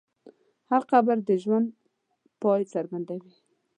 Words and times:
هر 0.71 0.81
قبر 0.91 1.17
د 1.27 1.29
ژوند 1.43 1.67
پای 2.41 2.61
څرګندوي. 2.73 3.33